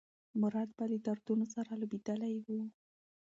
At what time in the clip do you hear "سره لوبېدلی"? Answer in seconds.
1.55-2.35